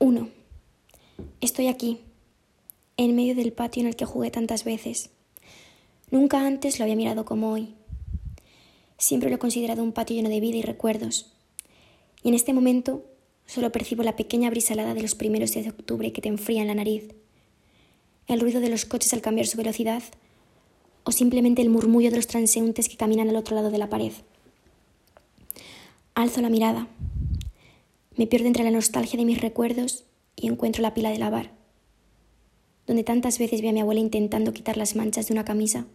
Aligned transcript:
1. 0.00 0.28
Estoy 1.40 1.66
aquí, 1.66 1.98
en 2.96 3.16
medio 3.16 3.34
del 3.34 3.52
patio 3.52 3.80
en 3.80 3.88
el 3.88 3.96
que 3.96 4.04
jugué 4.04 4.30
tantas 4.30 4.62
veces. 4.62 5.10
Nunca 6.12 6.46
antes 6.46 6.78
lo 6.78 6.84
había 6.84 6.94
mirado 6.94 7.24
como 7.24 7.50
hoy. 7.50 7.74
Siempre 8.96 9.28
lo 9.28 9.36
he 9.36 9.40
considerado 9.40 9.82
un 9.82 9.92
patio 9.92 10.14
lleno 10.14 10.28
de 10.28 10.38
vida 10.38 10.56
y 10.56 10.62
recuerdos. 10.62 11.32
Y 12.22 12.28
en 12.28 12.34
este 12.34 12.52
momento 12.52 13.04
solo 13.44 13.72
percibo 13.72 14.04
la 14.04 14.14
pequeña 14.14 14.50
brisa 14.50 14.74
helada 14.74 14.94
de 14.94 15.02
los 15.02 15.16
primeros 15.16 15.52
días 15.52 15.64
de 15.64 15.72
octubre 15.72 16.12
que 16.12 16.22
te 16.22 16.28
enfría 16.28 16.60
en 16.60 16.68
la 16.68 16.74
nariz, 16.74 17.14
el 18.28 18.40
ruido 18.40 18.60
de 18.60 18.68
los 18.68 18.84
coches 18.84 19.12
al 19.14 19.20
cambiar 19.20 19.48
su 19.48 19.56
velocidad 19.56 20.02
o 21.02 21.10
simplemente 21.10 21.60
el 21.62 21.70
murmullo 21.70 22.10
de 22.10 22.16
los 22.16 22.28
transeúntes 22.28 22.88
que 22.88 22.96
caminan 22.96 23.30
al 23.30 23.36
otro 23.36 23.56
lado 23.56 23.70
de 23.70 23.78
la 23.78 23.88
pared. 23.88 24.12
Alzo 26.14 26.40
la 26.40 26.50
mirada. 26.50 26.86
Me 28.18 28.26
pierdo 28.26 28.48
entre 28.48 28.64
la 28.64 28.72
nostalgia 28.72 29.16
de 29.16 29.24
mis 29.24 29.40
recuerdos 29.40 30.04
y 30.34 30.48
encuentro 30.48 30.82
la 30.82 30.92
pila 30.92 31.10
de 31.10 31.18
lavar, 31.18 31.52
donde 32.84 33.04
tantas 33.04 33.38
veces 33.38 33.60
vi 33.60 33.68
a 33.68 33.72
mi 33.72 33.78
abuela 33.78 34.00
intentando 34.00 34.52
quitar 34.52 34.76
las 34.76 34.96
manchas 34.96 35.28
de 35.28 35.34
una 35.34 35.44
camisa 35.44 35.86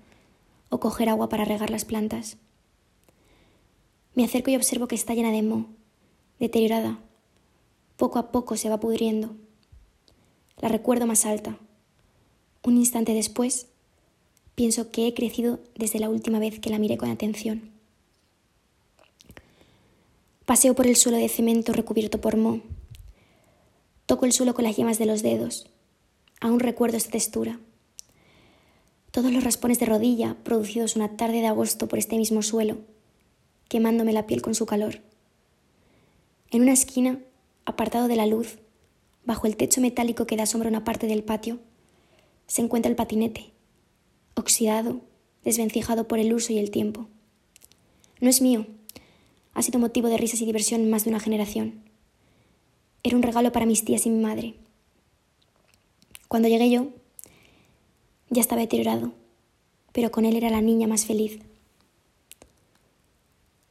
o 0.70 0.80
coger 0.80 1.10
agua 1.10 1.28
para 1.28 1.44
regar 1.44 1.70
las 1.70 1.84
plantas. 1.84 2.38
Me 4.16 4.24
acerco 4.24 4.50
y 4.52 4.56
observo 4.56 4.88
que 4.88 4.96
está 4.96 5.14
llena 5.14 5.32
de 5.32 5.42
moho, 5.42 5.66
deteriorada. 6.40 6.98
Poco 7.98 8.20
a 8.20 8.32
poco 8.32 8.56
se 8.56 8.70
va 8.70 8.80
pudriendo. 8.80 9.36
La 10.62 10.70
recuerdo 10.70 11.06
más 11.06 11.26
alta. 11.26 11.58
Un 12.64 12.78
instante 12.78 13.14
después, 13.14 13.68
pienso 14.56 14.92
que 14.92 15.08
he 15.08 15.14
crecido 15.14 15.60
desde 15.76 16.00
la 16.00 16.10
última 16.10 16.40
vez 16.40 16.60
que 16.60 16.70
la 16.70 16.80
miré 16.80 16.96
con 16.96 17.10
atención. 17.10 17.73
Paseo 20.46 20.76
por 20.76 20.88
el 20.88 20.98
suelo 20.98 21.18
de 21.18 21.30
cemento 21.30 21.72
recubierto 21.72 22.20
por 22.20 22.36
moho 22.36 22.60
Toco 24.06 24.26
el 24.26 24.34
suelo 24.34 24.54
con 24.54 24.66
las 24.66 24.76
yemas 24.76 25.00
de 25.00 25.06
los 25.06 25.24
dedos. 25.24 25.68
Aún 26.42 26.60
recuerdo 26.60 26.98
esta 26.98 27.12
textura. 27.12 27.62
Todos 29.12 29.32
los 29.32 29.46
raspones 29.46 29.80
de 29.80 29.86
rodilla 29.86 30.36
producidos 30.44 30.98
una 30.98 31.16
tarde 31.16 31.40
de 31.40 31.48
agosto 31.48 31.88
por 31.88 31.98
este 31.98 32.18
mismo 32.18 32.42
suelo, 32.42 32.80
quemándome 33.70 34.12
la 34.12 34.28
piel 34.28 34.42
con 34.42 34.54
su 34.54 34.66
calor. 34.66 35.00
En 36.52 36.62
una 36.62 36.74
esquina, 36.74 37.20
apartado 37.64 38.10
de 38.10 38.18
la 38.18 38.28
luz, 38.28 38.58
bajo 39.24 39.48
el 39.48 39.56
techo 39.56 39.80
metálico 39.80 40.28
que 40.28 40.36
da 40.36 40.46
sombra 40.46 40.68
a 40.68 40.72
una 40.72 40.84
parte 40.84 41.08
del 41.08 41.24
patio, 41.24 41.60
se 42.48 42.62
encuentra 42.62 42.90
el 42.90 42.98
patinete, 42.98 43.54
oxidado, 44.36 45.00
desvencijado 45.46 46.06
por 46.06 46.20
el 46.20 46.34
uso 46.34 46.52
y 46.52 46.58
el 46.58 46.70
tiempo. 46.70 47.08
No 48.20 48.30
es 48.30 48.42
mío, 48.42 48.68
ha 49.54 49.62
sido 49.62 49.80
motivo 49.80 50.10
de 50.10 50.18
risas 50.18 50.42
y 50.42 50.46
diversión 50.46 50.82
en 50.82 50.90
más 50.90 51.04
de 51.04 51.10
una 51.10 51.20
generación. 51.20 51.82
Era 53.04 53.16
un 53.18 53.24
regalo 53.24 53.52
para 53.52 53.66
mis 53.66 53.86
tías 53.86 54.06
y 54.06 54.10
mi 54.10 54.22
madre. 54.22 54.56
Cuando 56.28 56.48
llegué 56.48 56.70
yo, 56.70 56.88
ya 58.30 58.42
estaba 58.42 58.62
deteriorado, 58.62 59.12
pero 59.92 60.12
con 60.12 60.26
él 60.26 60.36
era 60.36 60.50
la 60.50 60.62
niña 60.62 60.88
más 60.88 61.06
feliz. 61.06 61.40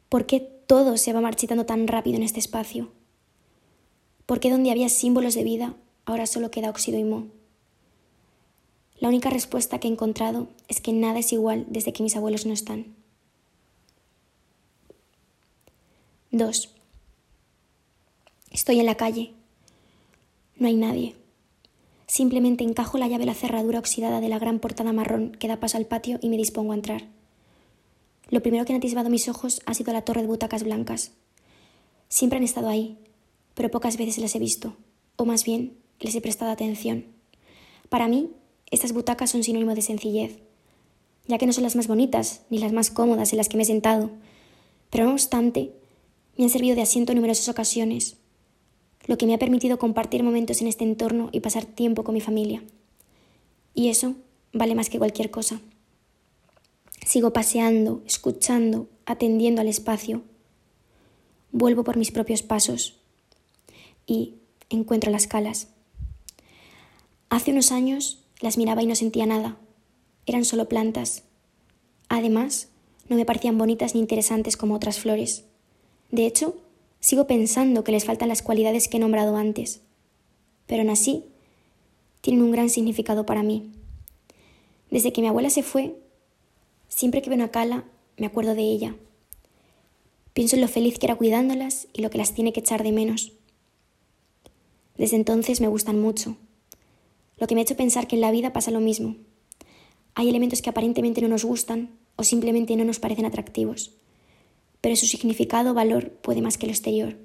¿Por 0.09 0.27
qué 0.27 0.41
todo 0.41 0.97
se 0.97 1.13
va 1.13 1.21
marchitando 1.21 1.67
tan 1.67 1.89
rápido 1.89 2.17
en 2.17 2.23
este 2.23 2.39
espacio? 2.39 2.93
¿Por 4.27 4.39
qué 4.39 4.51
donde 4.51 4.71
había 4.71 4.89
símbolos 4.89 5.35
de 5.35 5.43
vida 5.43 5.75
ahora 6.05 6.27
solo 6.27 6.51
queda 6.51 6.71
óxido 6.71 6.99
y 6.99 7.05
moho? 7.05 7.27
La 8.99 9.09
única 9.09 9.31
respuesta 9.31 9.81
que 9.81 9.89
he 9.89 9.91
encontrado 9.91 10.49
es 10.69 10.81
que 10.81 10.93
nada 10.93 11.19
es 11.19 11.33
igual 11.33 11.67
desde 11.69 11.93
que 11.93 12.05
mis 12.05 12.15
abuelos 12.15 12.47
no 12.47 12.53
están. 12.53 12.95
2. 16.35 16.71
Estoy 18.51 18.81
en 18.81 18.87
la 18.87 18.95
calle. 18.95 19.35
No 20.57 20.67
hay 20.67 20.77
nadie. 20.77 21.15
Simplemente 22.07 22.65
encajo 22.65 22.97
la 22.97 23.07
llave 23.07 23.25
en 23.25 23.29
la 23.29 23.35
cerradura 23.35 23.79
oxidada 23.79 24.23
de 24.23 24.31
la 24.31 24.39
gran 24.39 24.59
portada 24.59 24.95
marrón 24.95 25.33
que 25.33 25.47
da 25.47 25.61
paso 25.61 25.77
al 25.77 25.85
patio 25.85 26.19
y 26.23 26.31
me 26.31 26.39
dispongo 26.39 26.73
a 26.73 26.77
entrar. 26.77 27.05
Lo 28.31 28.41
primero 28.41 28.65
que 28.65 28.73
han 28.73 28.79
atisbado 28.79 29.11
mis 29.11 29.29
ojos 29.29 29.61
ha 29.67 29.75
sido 29.75 29.93
la 29.93 30.07
torre 30.07 30.23
de 30.23 30.27
butacas 30.27 30.63
blancas. 30.63 31.13
Siempre 32.09 32.39
han 32.39 32.45
estado 32.45 32.71
ahí, 32.71 32.97
pero 33.53 33.71
pocas 33.71 33.99
veces 33.99 34.17
las 34.17 34.35
he 34.35 34.39
visto, 34.39 34.75
o 35.17 35.27
más 35.27 35.45
bien 35.45 35.77
les 36.01 36.15
he 36.15 36.23
prestado 36.23 36.51
atención. 36.51 37.05
Para 37.91 38.09
mí, 38.09 38.31
estas 38.71 38.93
butacas 38.93 39.31
son 39.31 39.45
sinónimo 39.45 39.75
de 39.75 39.83
sencillez, 39.83 40.39
ya 41.27 41.37
que 41.37 41.45
no 41.45 41.53
son 41.53 41.65
las 41.65 41.77
más 41.77 41.89
bonitas 41.89 42.41
ni 42.49 42.57
las 42.57 42.73
más 42.73 42.91
cómodas 42.91 43.35
en 43.35 43.37
las 43.37 43.51
que 43.51 43.59
me 43.59 43.65
he 43.65 43.67
sentado, 43.67 44.11
pero 44.89 45.05
no 45.05 45.13
obstante, 45.13 45.73
me 46.37 46.45
han 46.45 46.51
servido 46.51 46.77
de 46.77 46.83
asiento 46.83 47.13
en 47.13 47.17
numerosas 47.17 47.49
ocasiones 47.49 48.17
lo 49.07 49.19
que 49.19 49.27
me 49.27 49.35
ha 49.35 49.39
permitido 49.39 49.79
compartir 49.79 50.23
momentos 50.23 50.61
en 50.61 50.69
este 50.69 50.85
entorno 50.85 51.29
y 51.33 51.41
pasar 51.41 51.65
tiempo 51.65 52.05
con 52.05 52.15
mi 52.15 52.21
familia. 52.21 52.63
Y 53.75 53.89
eso 53.89 54.15
vale 54.53 54.75
más 54.75 54.91
que 54.91 54.99
cualquier 54.99 55.31
cosa. 55.31 55.61
Sigo 57.05 57.33
paseando, 57.33 58.03
escuchando, 58.07 58.89
atendiendo 59.07 59.61
al 59.61 59.69
espacio. 59.69 60.23
Vuelvo 61.51 61.85
por 61.85 61.97
mis 61.97 62.13
propios 62.13 62.43
pasos 62.43 63.01
y 64.07 64.37
encuentro 64.71 65.11
las 65.11 65.27
calas. 65.27 65.69
Hace 67.29 67.51
unos 67.51 67.73
años 67.73 68.25
las 68.41 68.57
miraba 68.57 68.83
y 68.83 68.87
no 68.87 68.95
sentía 68.95 69.27
nada. 69.27 69.57
Eran 70.27 70.45
solo 70.45 70.69
plantas. 70.69 71.25
Además, 72.09 72.69
no 73.09 73.17
me 73.17 73.25
parecían 73.25 73.59
bonitas 73.59 73.95
ni 73.95 74.01
interesantes 74.01 74.57
como 74.57 74.75
otras 74.75 74.99
flores. 74.99 75.45
De 76.13 76.27
hecho, 76.27 76.55
Sigo 77.03 77.27
pensando 77.27 77.83
que 77.83 77.91
les 77.91 78.05
faltan 78.05 78.29
las 78.29 78.43
cualidades 78.43 78.87
que 78.87 78.99
he 78.99 79.01
nombrado 79.01 79.37
antes, 79.37 79.81
pero 80.69 80.83
aún 80.83 80.91
así 80.91 81.25
tienen 82.21 82.45
un 82.45 82.53
gran 82.53 82.71
significado 82.71 83.27
para 83.27 83.43
mí. 83.43 83.73
Desde 84.89 85.13
que 85.13 85.21
mi 85.21 85.27
abuela 85.27 85.51
se 85.51 85.65
fue, 85.65 85.97
siempre 86.89 87.21
que 87.21 87.29
veo 87.29 87.37
una 87.37 87.51
cala, 87.51 87.85
me 88.17 88.27
acuerdo 88.27 88.55
de 88.55 88.63
ella. 88.63 88.95
Pienso 90.33 90.55
en 90.55 90.63
lo 90.63 90.69
feliz 90.69 91.01
que 91.01 91.07
era 91.07 91.17
cuidándolas 91.17 91.89
y 91.93 92.03
lo 92.03 92.11
que 92.11 92.19
las 92.19 92.35
tiene 92.35 92.53
que 92.53 92.61
echar 92.61 92.85
de 92.85 92.93
menos. 92.93 93.33
Desde 94.97 95.17
entonces 95.17 95.61
me 95.61 95.67
gustan 95.67 96.01
mucho, 96.01 96.37
lo 97.37 97.49
que 97.49 97.57
me 97.57 97.63
ha 97.63 97.65
hecho 97.65 97.77
pensar 97.77 98.07
que 98.07 98.15
en 98.15 98.21
la 98.21 98.31
vida 98.31 98.53
pasa 98.53 98.71
lo 98.71 98.79
mismo. 98.79 99.17
Hay 100.15 100.29
elementos 100.29 100.63
que 100.63 100.71
aparentemente 100.71 101.21
no 101.21 101.27
nos 101.27 101.45
gustan 101.45 101.99
o 102.15 102.23
simplemente 102.23 102.77
no 102.77 102.85
nos 102.85 103.01
parecen 103.01 103.27
atractivos 103.27 103.91
pero 104.83 104.97
su 104.97 105.07
significado 105.07 105.71
o 105.71 105.75
valor 105.75 106.11
puede 106.11 106.43
más 106.43 106.59
que 106.59 106.67
lo 106.67 106.73
exterior. 106.73 107.17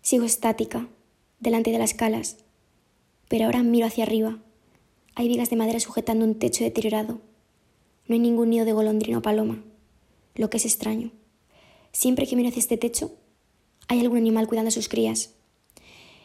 Sigo 0.00 0.24
estática, 0.24 0.88
delante 1.38 1.70
de 1.70 1.78
las 1.78 1.94
calas, 1.94 2.38
pero 3.28 3.44
ahora 3.44 3.62
miro 3.62 3.86
hacia 3.86 4.04
arriba. 4.04 4.38
Hay 5.14 5.28
vigas 5.28 5.50
de 5.50 5.56
madera 5.56 5.78
sujetando 5.80 6.24
un 6.24 6.38
techo 6.38 6.64
deteriorado. 6.64 7.20
No 8.08 8.14
hay 8.14 8.18
ningún 8.18 8.50
nido 8.50 8.64
de 8.64 8.72
golondrino 8.72 9.18
o 9.18 9.22
paloma, 9.22 9.62
lo 10.34 10.48
que 10.48 10.56
es 10.56 10.64
extraño. 10.64 11.12
Siempre 11.92 12.26
que 12.26 12.36
miro 12.36 12.48
hacia 12.48 12.60
este 12.60 12.78
techo, 12.78 13.12
hay 13.86 14.00
algún 14.00 14.18
animal 14.18 14.48
cuidando 14.48 14.70
a 14.70 14.72
sus 14.72 14.88
crías. 14.88 15.34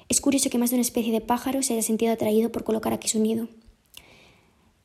Es 0.08 0.22
curioso 0.22 0.50
que 0.50 0.58
más 0.58 0.69
de 0.69 0.78
una 0.78 0.81
especie 0.81 1.12
de 1.12 1.22
pájaro 1.22 1.62
se 1.62 1.74
haya 1.74 1.84
sentido 1.84 2.13
atraído 2.13 2.52
por 2.53 2.63
colocar 2.63 2.94
aquí 2.94 3.09
su 3.09 3.19
nido. 3.19 3.50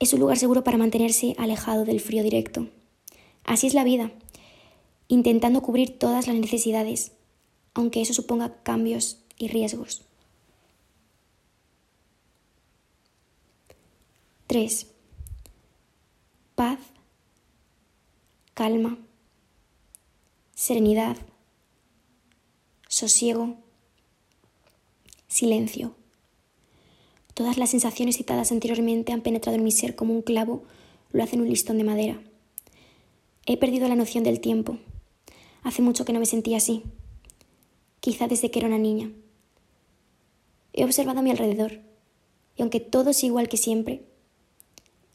Es 0.01 0.13
un 0.13 0.21
lugar 0.21 0.39
seguro 0.39 0.65
para 0.65 0.77
mantenerse 0.77 1.37
alejado 1.39 1.85
del 1.85 2.01
frío 2.01 2.25
directo. 2.25 2.69
Así 3.45 3.69
es 3.69 3.75
la 3.75 3.85
vida 3.85 4.13
intentando 5.09 5.63
cubrir 5.63 5.99
todas 5.99 6.27
las 6.27 6.37
necesidades, 6.37 7.13
aunque 7.75 8.01
eso 8.01 8.15
suponga 8.15 8.63
cambios 8.63 9.19
y 9.39 9.49
riesgos. 9.49 10.03
3. 14.47 14.87
Paz, 16.55 16.79
calma, 18.55 18.99
serenidad, 20.55 21.17
sosiego, 22.89 23.57
silencio. 25.27 25.97
Todas 27.35 27.59
las 27.59 27.71
sensaciones 27.71 28.17
citadas 28.17 28.53
anteriormente 28.53 29.13
han 29.13 29.23
penetrado 29.23 29.59
en 29.59 29.65
mi 29.65 29.73
ser 29.73 29.97
como 29.97 30.15
un 30.15 30.23
clavo 30.23 30.63
lo 31.11 31.23
hace 31.23 31.35
en 31.35 31.43
un 31.43 31.49
listón 31.49 31.79
de 31.79 31.85
madera. 31.85 32.21
He 33.47 33.57
perdido 33.57 33.89
la 33.89 33.97
noción 33.97 34.23
del 34.23 34.41
tiempo 34.41 34.79
Hace 35.65 35.81
mucho 35.81 36.05
que 36.05 36.13
no 36.13 36.21
me 36.21 36.27
sentía 36.27 36.59
así, 36.59 36.83
quizá 38.01 38.29
desde 38.29 38.51
que 38.51 38.59
era 38.59 38.69
una 38.69 38.77
niña. 38.77 39.11
He 40.75 40.85
observado 40.85 41.21
a 41.21 41.23
mi 41.23 41.31
alrededor, 41.31 41.81
y 42.55 42.61
aunque 42.61 42.81
todo 42.81 43.11
es 43.11 43.25
igual 43.25 43.49
que 43.49 43.57
siempre, 43.57 44.05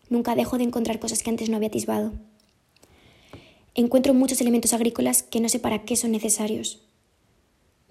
nunca 0.10 0.34
dejo 0.34 0.58
de 0.58 0.64
encontrar 0.64 1.00
cosas 1.00 1.22
que 1.22 1.30
antes 1.30 1.50
no 1.50 1.56
había 1.56 1.68
atisbado. 1.68 2.14
Encuentro 3.76 4.16
muchos 4.16 4.42
elementos 4.42 4.74
agrícolas 4.74 5.22
que 5.22 5.40
no 5.40 5.50
sé 5.50 5.60
para 5.60 5.86
qué 5.86 5.96
son 5.96 6.12
necesarios. 6.12 6.82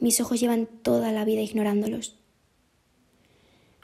Mis 0.00 0.20
ojos 0.20 0.40
llevan 0.40 0.66
toda 0.66 1.12
la 1.12 1.24
vida 1.24 1.42
ignorándolos. 1.42 2.16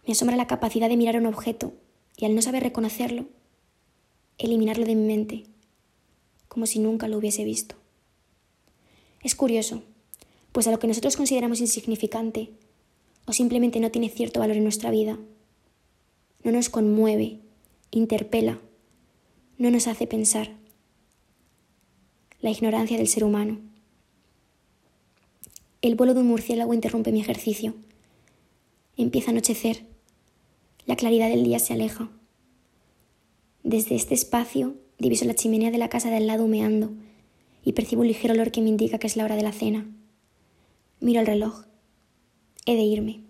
Me 0.04 0.14
asombra 0.14 0.36
la 0.36 0.48
capacidad 0.48 0.88
de 0.88 0.96
mirar 0.96 1.16
un 1.16 1.26
objeto 1.26 1.74
y 2.16 2.24
al 2.24 2.34
no 2.34 2.42
saber 2.42 2.64
reconocerlo, 2.64 3.26
eliminarlo 4.36 4.84
de 4.84 4.96
mi 4.96 5.06
mente, 5.06 5.44
como 6.48 6.66
si 6.66 6.80
nunca 6.80 7.06
lo 7.06 7.18
hubiese 7.18 7.44
visto. 7.44 7.76
Es 9.24 9.34
curioso, 9.34 9.82
pues 10.52 10.68
a 10.68 10.70
lo 10.70 10.78
que 10.78 10.86
nosotros 10.86 11.16
consideramos 11.16 11.60
insignificante, 11.60 12.50
o 13.26 13.32
simplemente 13.32 13.80
no 13.80 13.90
tiene 13.90 14.10
cierto 14.10 14.38
valor 14.38 14.56
en 14.56 14.62
nuestra 14.62 14.90
vida. 14.90 15.18
No 16.42 16.52
nos 16.52 16.68
conmueve, 16.68 17.40
interpela, 17.90 18.60
no 19.56 19.70
nos 19.70 19.86
hace 19.86 20.06
pensar. 20.06 20.50
La 22.42 22.50
ignorancia 22.50 22.98
del 22.98 23.08
ser 23.08 23.24
humano. 23.24 23.60
El 25.80 25.94
vuelo 25.94 26.12
de 26.12 26.20
un 26.20 26.26
murciélago 26.26 26.74
interrumpe 26.74 27.10
mi 27.10 27.22
ejercicio. 27.22 27.74
Empieza 28.98 29.30
a 29.30 29.32
anochecer. 29.32 29.86
La 30.84 30.96
claridad 30.96 31.30
del 31.30 31.44
día 31.44 31.60
se 31.60 31.72
aleja. 31.72 32.10
Desde 33.62 33.94
este 33.94 34.12
espacio 34.12 34.74
diviso 34.98 35.24
la 35.24 35.34
chimenea 35.34 35.70
de 35.70 35.78
la 35.78 35.88
casa 35.88 36.10
del 36.10 36.26
lado 36.26 36.44
humeando 36.44 36.92
y 37.64 37.72
percibo 37.72 38.02
un 38.02 38.08
ligero 38.08 38.34
olor 38.34 38.50
que 38.50 38.60
me 38.60 38.68
indica 38.68 38.98
que 38.98 39.06
es 39.06 39.16
la 39.16 39.24
hora 39.24 39.36
de 39.36 39.42
la 39.42 39.52
cena. 39.52 39.86
Miro 41.00 41.20
el 41.20 41.26
reloj. 41.26 41.64
He 42.66 42.76
de 42.76 42.82
irme. 42.82 43.20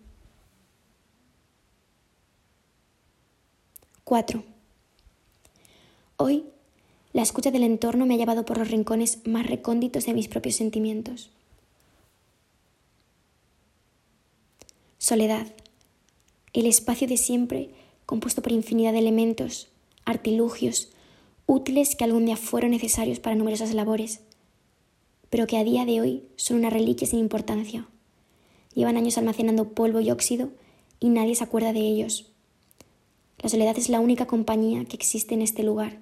4. 4.04 4.44
Hoy, 6.16 6.44
la 7.12 7.22
escucha 7.22 7.50
del 7.50 7.62
entorno 7.62 8.06
me 8.06 8.14
ha 8.14 8.18
llevado 8.18 8.44
por 8.44 8.58
los 8.58 8.70
rincones 8.70 9.26
más 9.26 9.46
recónditos 9.46 10.04
de 10.06 10.14
mis 10.14 10.28
propios 10.28 10.56
sentimientos. 10.56 11.30
Soledad. 14.98 15.46
El 16.52 16.66
espacio 16.66 17.08
de 17.08 17.16
siempre 17.16 17.70
compuesto 18.06 18.42
por 18.42 18.52
infinidad 18.52 18.92
de 18.92 18.98
elementos, 18.98 19.68
artilugios, 20.04 20.90
útiles 21.46 21.96
que 21.96 22.04
algún 22.04 22.26
día 22.26 22.36
fueron 22.36 22.70
necesarios 22.70 23.20
para 23.20 23.36
numerosas 23.36 23.74
labores, 23.74 24.20
pero 25.30 25.46
que 25.46 25.56
a 25.56 25.64
día 25.64 25.84
de 25.84 26.00
hoy 26.00 26.24
son 26.36 26.58
una 26.58 26.70
reliquia 26.70 27.06
sin 27.06 27.18
importancia. 27.18 27.88
Llevan 28.74 28.96
años 28.96 29.18
almacenando 29.18 29.70
polvo 29.70 30.00
y 30.00 30.10
óxido 30.10 30.50
y 31.00 31.08
nadie 31.08 31.34
se 31.34 31.44
acuerda 31.44 31.72
de 31.72 31.80
ellos. 31.80 32.30
La 33.40 33.48
soledad 33.48 33.76
es 33.76 33.88
la 33.88 34.00
única 34.00 34.26
compañía 34.26 34.84
que 34.84 34.96
existe 34.96 35.34
en 35.34 35.42
este 35.42 35.62
lugar. 35.62 36.00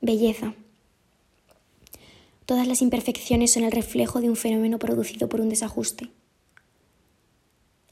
Belleza. 0.00 0.54
Todas 2.46 2.66
las 2.66 2.82
imperfecciones 2.82 3.52
son 3.52 3.64
el 3.64 3.72
reflejo 3.72 4.20
de 4.20 4.28
un 4.28 4.36
fenómeno 4.36 4.78
producido 4.78 5.28
por 5.28 5.40
un 5.40 5.48
desajuste. 5.48 6.10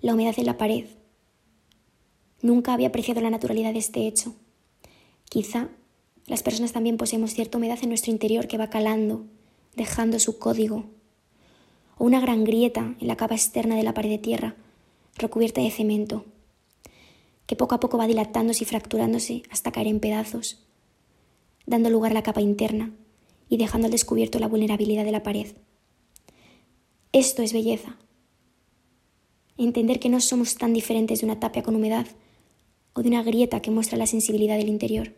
La 0.00 0.12
humedad 0.12 0.34
en 0.36 0.46
la 0.46 0.58
pared. 0.58 0.86
Nunca 2.42 2.74
había 2.74 2.88
apreciado 2.88 3.20
la 3.20 3.30
naturalidad 3.30 3.72
de 3.72 3.78
este 3.78 4.06
hecho. 4.06 4.34
Quizá 5.28 5.70
las 6.26 6.42
personas 6.42 6.72
también 6.72 6.96
poseemos 6.96 7.34
cierta 7.34 7.56
humedad 7.56 7.78
en 7.82 7.88
nuestro 7.88 8.12
interior 8.12 8.48
que 8.48 8.58
va 8.58 8.68
calando, 8.68 9.24
dejando 9.76 10.18
su 10.18 10.38
código. 10.38 10.84
O 11.98 12.04
una 12.04 12.20
gran 12.20 12.44
grieta 12.44 12.96
en 13.00 13.06
la 13.06 13.16
capa 13.16 13.36
externa 13.36 13.76
de 13.76 13.84
la 13.84 13.94
pared 13.94 14.10
de 14.10 14.18
tierra, 14.18 14.56
recubierta 15.16 15.60
de 15.60 15.70
cemento, 15.70 16.24
que 17.46 17.54
poco 17.54 17.76
a 17.76 17.80
poco 17.80 17.96
va 17.96 18.08
dilatándose 18.08 18.64
y 18.64 18.66
fracturándose 18.66 19.42
hasta 19.50 19.70
caer 19.70 19.86
en 19.86 20.00
pedazos, 20.00 20.64
dando 21.66 21.90
lugar 21.90 22.10
a 22.10 22.14
la 22.14 22.22
capa 22.22 22.40
interna 22.40 22.92
y 23.48 23.56
dejando 23.56 23.86
al 23.86 23.92
descubierto 23.92 24.40
la 24.40 24.48
vulnerabilidad 24.48 25.04
de 25.04 25.12
la 25.12 25.22
pared. 25.22 25.54
Esto 27.12 27.42
es 27.42 27.52
belleza. 27.52 27.98
Entender 29.58 30.00
que 30.00 30.08
no 30.08 30.20
somos 30.20 30.56
tan 30.56 30.72
diferentes 30.72 31.20
de 31.20 31.26
una 31.26 31.38
tapia 31.38 31.62
con 31.62 31.76
humedad 31.76 32.06
o 32.94 33.02
de 33.02 33.08
una 33.08 33.22
grieta 33.22 33.60
que 33.60 33.70
muestra 33.70 33.98
la 33.98 34.06
sensibilidad 34.06 34.56
del 34.56 34.68
interior. 34.68 35.12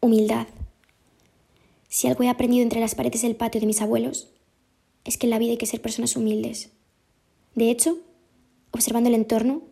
Humildad. 0.00 0.46
Si 1.88 2.08
algo 2.08 2.24
he 2.24 2.28
aprendido 2.28 2.62
entre 2.62 2.80
las 2.80 2.94
paredes 2.94 3.22
del 3.22 3.36
patio 3.36 3.60
de 3.60 3.66
mis 3.66 3.82
abuelos, 3.82 4.28
es 5.04 5.18
que 5.18 5.26
en 5.26 5.30
la 5.30 5.38
vida 5.38 5.52
hay 5.52 5.58
que 5.58 5.66
ser 5.66 5.82
personas 5.82 6.16
humildes. 6.16 6.70
De 7.54 7.70
hecho, 7.70 7.98
observando 8.70 9.08
el 9.08 9.14
entorno, 9.14 9.62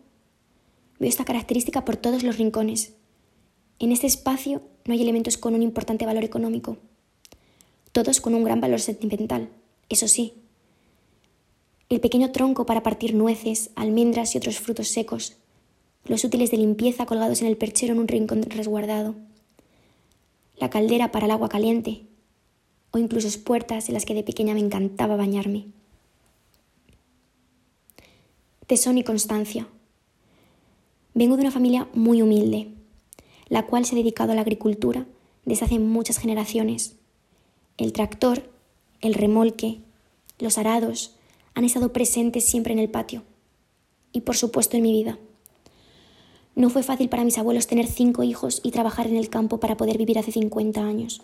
veo 0.99 1.09
esta 1.09 1.25
característica 1.25 1.83
por 1.83 1.97
todos 1.97 2.23
los 2.23 2.37
rincones 2.37 2.93
en 3.81 3.91
este 3.91 4.05
espacio 4.05 4.61
no 4.85 4.93
hay 4.93 5.01
elementos 5.01 5.39
con 5.39 5.55
un 5.55 5.63
importante 5.63 6.05
valor 6.05 6.23
económico, 6.23 6.77
todos 7.91 8.21
con 8.21 8.35
un 8.35 8.43
gran 8.43 8.61
valor 8.61 8.79
sentimental, 8.79 9.49
eso 9.89 10.07
sí. 10.07 10.40
El 11.91 11.99
pequeño 11.99 12.31
tronco 12.31 12.65
para 12.65 12.83
partir 12.83 13.13
nueces, 13.13 13.69
almendras 13.75 14.33
y 14.33 14.37
otros 14.37 14.61
frutos 14.61 14.87
secos, 14.87 15.35
los 16.05 16.23
útiles 16.23 16.49
de 16.49 16.55
limpieza 16.55 17.05
colgados 17.05 17.41
en 17.41 17.47
el 17.47 17.57
perchero 17.57 17.91
en 17.91 17.99
un 17.99 18.07
rincón 18.07 18.43
resguardado, 18.43 19.15
la 20.55 20.69
caldera 20.69 21.11
para 21.11 21.25
el 21.25 21.31
agua 21.31 21.49
caliente, 21.49 22.07
o 22.91 22.97
incluso 22.97 23.27
puertas 23.43 23.89
en 23.89 23.95
las 23.95 24.05
que 24.05 24.13
de 24.13 24.23
pequeña 24.23 24.53
me 24.53 24.61
encantaba 24.61 25.17
bañarme. 25.17 25.67
Tesón 28.67 28.97
y 28.97 29.03
constancia. 29.03 29.67
Vengo 31.13 31.35
de 31.35 31.41
una 31.41 31.51
familia 31.51 31.89
muy 31.93 32.21
humilde 32.21 32.69
la 33.49 33.65
cual 33.65 33.83
se 33.83 33.95
ha 33.95 33.97
dedicado 33.97 34.31
a 34.31 34.35
la 34.35 34.41
agricultura 34.41 35.07
desde 35.43 35.65
hace 35.65 35.77
muchas 35.77 36.19
generaciones. 36.19 36.95
El 37.77 37.91
tractor, 37.91 38.49
el 39.01 39.13
remolque, 39.13 39.81
los 40.39 40.57
arados 40.57 41.17
han 41.53 41.65
estado 41.65 41.93
presentes 41.93 42.45
siempre 42.45 42.73
en 42.73 42.79
el 42.79 42.89
patio 42.89 43.23
y 44.11 44.21
por 44.21 44.35
supuesto 44.35 44.77
en 44.77 44.83
mi 44.83 44.91
vida. 44.93 45.17
No 46.55 46.69
fue 46.69 46.83
fácil 46.83 47.09
para 47.09 47.23
mis 47.23 47.37
abuelos 47.37 47.67
tener 47.67 47.87
cinco 47.87 48.23
hijos 48.23 48.59
y 48.63 48.71
trabajar 48.71 49.07
en 49.07 49.15
el 49.15 49.29
campo 49.29 49.59
para 49.59 49.77
poder 49.77 49.97
vivir 49.97 50.19
hace 50.19 50.31
50 50.31 50.81
años. 50.81 51.21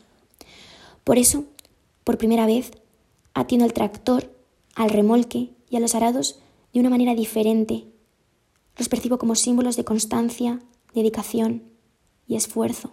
Por 1.03 1.17
eso, 1.17 1.45
por 2.03 2.17
primera 2.17 2.45
vez, 2.45 2.71
atiendo 3.33 3.65
al 3.65 3.73
tractor, 3.73 4.33
al 4.75 4.89
remolque 4.89 5.51
y 5.69 5.75
a 5.75 5.79
los 5.79 5.95
arados 5.95 6.39
de 6.73 6.79
una 6.79 6.89
manera 6.89 7.13
diferente. 7.13 7.85
Los 8.77 8.89
percibo 8.89 9.17
como 9.17 9.35
símbolos 9.35 9.75
de 9.75 9.83
constancia, 9.83 10.61
dedicación 10.93 11.63
y 12.27 12.35
esfuerzo. 12.35 12.91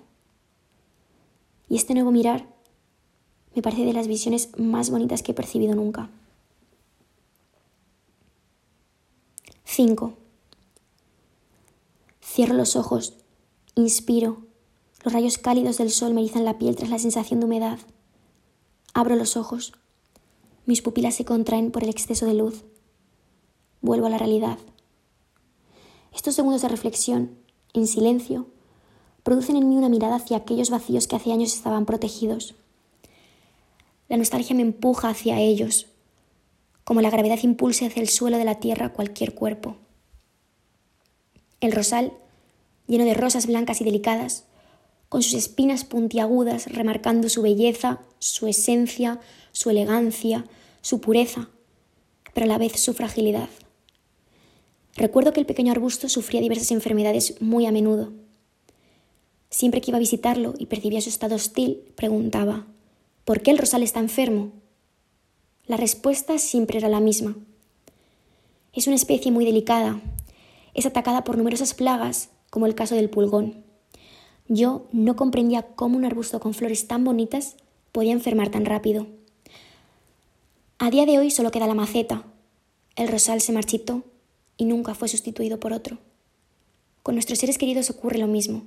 Y 1.68 1.76
este 1.76 1.94
nuevo 1.94 2.10
mirar 2.10 2.48
me 3.54 3.62
parece 3.62 3.84
de 3.84 3.92
las 3.92 4.08
visiones 4.08 4.50
más 4.58 4.90
bonitas 4.90 5.22
que 5.22 5.32
he 5.32 5.34
percibido 5.34 5.74
nunca. 5.74 6.10
5. 9.74 10.12
Cierro 12.22 12.54
los 12.54 12.76
ojos, 12.76 13.14
inspiro, 13.74 14.44
los 15.02 15.12
rayos 15.12 15.36
cálidos 15.36 15.78
del 15.78 15.90
sol 15.90 16.14
me 16.14 16.20
erizan 16.20 16.44
la 16.44 16.58
piel 16.58 16.76
tras 16.76 16.90
la 16.90 17.00
sensación 17.00 17.40
de 17.40 17.46
humedad. 17.46 17.80
Abro 18.92 19.16
los 19.16 19.36
ojos, 19.36 19.72
mis 20.64 20.80
pupilas 20.80 21.16
se 21.16 21.24
contraen 21.24 21.72
por 21.72 21.82
el 21.82 21.88
exceso 21.88 22.24
de 22.24 22.34
luz. 22.34 22.62
Vuelvo 23.80 24.06
a 24.06 24.10
la 24.10 24.18
realidad. 24.18 24.58
Estos 26.14 26.36
segundos 26.36 26.62
de 26.62 26.68
reflexión, 26.68 27.36
en 27.72 27.88
silencio, 27.88 28.46
producen 29.24 29.56
en 29.56 29.68
mí 29.68 29.76
una 29.76 29.88
mirada 29.88 30.14
hacia 30.14 30.36
aquellos 30.36 30.70
vacíos 30.70 31.08
que 31.08 31.16
hace 31.16 31.32
años 31.32 31.52
estaban 31.52 31.84
protegidos. 31.84 32.54
La 34.08 34.18
nostalgia 34.18 34.54
me 34.54 34.62
empuja 34.62 35.08
hacia 35.08 35.40
ellos, 35.40 35.88
como 36.84 37.00
la 37.00 37.10
gravedad 37.10 37.38
impulsa 37.42 37.86
hacia 37.86 38.02
el 38.02 38.08
suelo 38.08 38.38
de 38.38 38.44
la 38.44 38.60
tierra 38.60 38.92
cualquier 38.92 39.34
cuerpo. 39.34 39.76
El 41.60 41.72
rosal, 41.72 42.12
lleno 42.86 43.04
de 43.04 43.14
rosas 43.14 43.46
blancas 43.46 43.80
y 43.80 43.84
delicadas, 43.84 44.44
con 45.08 45.22
sus 45.22 45.34
espinas 45.34 45.84
puntiagudas 45.84 46.66
remarcando 46.66 47.28
su 47.28 47.42
belleza, 47.42 48.00
su 48.18 48.46
esencia, 48.46 49.20
su 49.52 49.70
elegancia, 49.70 50.44
su 50.82 51.00
pureza, 51.00 51.48
pero 52.32 52.44
a 52.44 52.48
la 52.48 52.58
vez 52.58 52.80
su 52.80 52.92
fragilidad. 52.94 53.48
Recuerdo 54.96 55.32
que 55.32 55.40
el 55.40 55.46
pequeño 55.46 55.72
arbusto 55.72 56.08
sufría 56.08 56.40
diversas 56.40 56.70
enfermedades 56.70 57.40
muy 57.40 57.66
a 57.66 57.72
menudo 57.72 58.12
Siempre 59.54 59.80
que 59.80 59.92
iba 59.92 59.98
a 59.98 60.00
visitarlo 60.00 60.54
y 60.58 60.66
percibía 60.66 61.00
su 61.00 61.08
estado 61.08 61.36
hostil, 61.36 61.84
preguntaba, 61.94 62.66
¿por 63.24 63.40
qué 63.40 63.52
el 63.52 63.58
rosal 63.58 63.84
está 63.84 64.00
enfermo? 64.00 64.50
La 65.66 65.78
respuesta 65.78 66.38
siempre 66.38 66.76
era 66.76 66.90
la 66.90 67.00
misma. 67.00 67.36
Es 68.74 68.86
una 68.86 68.96
especie 68.96 69.32
muy 69.32 69.46
delicada. 69.46 69.98
Es 70.74 70.84
atacada 70.84 71.24
por 71.24 71.38
numerosas 71.38 71.72
plagas, 71.72 72.28
como 72.50 72.66
el 72.66 72.74
caso 72.74 72.94
del 72.94 73.08
pulgón. 73.08 73.64
Yo 74.46 74.86
no 74.92 75.16
comprendía 75.16 75.62
cómo 75.62 75.96
un 75.96 76.04
arbusto 76.04 76.38
con 76.38 76.52
flores 76.52 76.86
tan 76.86 77.02
bonitas 77.02 77.56
podía 77.92 78.12
enfermar 78.12 78.50
tan 78.50 78.66
rápido. 78.66 79.06
A 80.78 80.90
día 80.90 81.06
de 81.06 81.18
hoy 81.18 81.30
solo 81.30 81.50
queda 81.50 81.66
la 81.66 81.74
maceta. 81.74 82.24
El 82.94 83.08
rosal 83.08 83.40
se 83.40 83.52
marchitó 83.52 84.02
y 84.58 84.66
nunca 84.66 84.94
fue 84.94 85.08
sustituido 85.08 85.60
por 85.60 85.72
otro. 85.72 85.96
Con 87.02 87.14
nuestros 87.14 87.38
seres 87.38 87.56
queridos 87.56 87.88
ocurre 87.88 88.18
lo 88.18 88.26
mismo. 88.26 88.64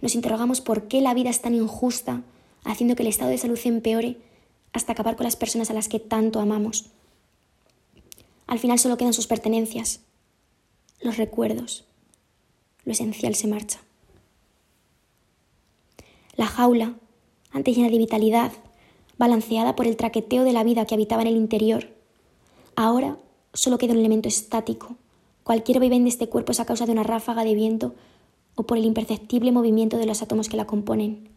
Nos 0.00 0.14
interrogamos 0.14 0.60
por 0.60 0.86
qué 0.86 1.00
la 1.00 1.14
vida 1.14 1.30
es 1.30 1.40
tan 1.40 1.56
injusta, 1.56 2.22
haciendo 2.62 2.94
que 2.94 3.02
el 3.02 3.08
estado 3.08 3.30
de 3.30 3.38
salud 3.38 3.58
empeore 3.64 4.18
hasta 4.72 4.92
acabar 4.92 5.16
con 5.16 5.24
las 5.24 5.36
personas 5.36 5.70
a 5.70 5.74
las 5.74 5.88
que 5.88 6.00
tanto 6.00 6.40
amamos. 6.40 6.86
Al 8.46 8.58
final 8.58 8.78
solo 8.78 8.96
quedan 8.96 9.14
sus 9.14 9.26
pertenencias, 9.26 10.00
los 11.00 11.16
recuerdos. 11.16 11.84
Lo 12.84 12.92
esencial 12.92 13.34
se 13.34 13.48
marcha. 13.48 13.80
La 16.36 16.46
jaula, 16.46 16.94
antes 17.50 17.76
llena 17.76 17.90
de 17.90 17.98
vitalidad, 17.98 18.52
balanceada 19.18 19.74
por 19.74 19.86
el 19.86 19.96
traqueteo 19.96 20.44
de 20.44 20.52
la 20.52 20.62
vida 20.62 20.84
que 20.84 20.94
habitaba 20.94 21.22
en 21.22 21.28
el 21.28 21.36
interior. 21.36 21.88
Ahora 22.76 23.16
solo 23.54 23.78
queda 23.78 23.94
un 23.94 23.98
elemento 23.98 24.28
estático. 24.28 24.96
Cualquier 25.42 25.80
vaivén 25.80 26.04
de 26.04 26.10
este 26.10 26.28
cuerpo 26.28 26.52
es 26.52 26.60
a 26.60 26.66
causa 26.66 26.86
de 26.86 26.92
una 26.92 27.02
ráfaga 27.02 27.44
de 27.44 27.54
viento 27.54 27.94
o 28.54 28.64
por 28.64 28.78
el 28.78 28.84
imperceptible 28.84 29.52
movimiento 29.52 29.96
de 29.96 30.06
los 30.06 30.22
átomos 30.22 30.48
que 30.48 30.56
la 30.56 30.66
componen. 30.66 31.28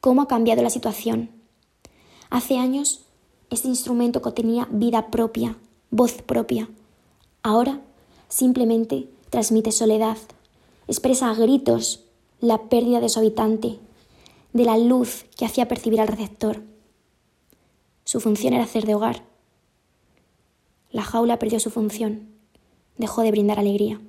¿Cómo 0.00 0.22
ha 0.22 0.28
cambiado 0.28 0.62
la 0.62 0.70
situación? 0.70 1.30
Hace 2.30 2.58
años 2.58 3.00
este 3.50 3.66
instrumento 3.66 4.22
contenía 4.22 4.68
vida 4.70 5.10
propia, 5.10 5.56
voz 5.90 6.22
propia. 6.22 6.68
Ahora 7.42 7.80
simplemente 8.28 9.08
transmite 9.30 9.72
soledad, 9.72 10.16
expresa 10.86 11.28
a 11.28 11.34
gritos 11.34 12.04
la 12.40 12.68
pérdida 12.68 13.00
de 13.00 13.08
su 13.08 13.18
habitante, 13.18 13.80
de 14.52 14.64
la 14.64 14.78
luz 14.78 15.24
que 15.36 15.44
hacía 15.44 15.66
percibir 15.66 16.00
al 16.00 16.08
receptor. 16.08 16.62
Su 18.04 18.20
función 18.20 18.54
era 18.54 18.64
hacer 18.64 18.86
de 18.86 18.94
hogar. 18.94 19.24
La 20.92 21.02
jaula 21.02 21.38
perdió 21.38 21.58
su 21.58 21.70
función, 21.70 22.28
dejó 22.96 23.22
de 23.22 23.32
brindar 23.32 23.58
alegría. 23.58 24.00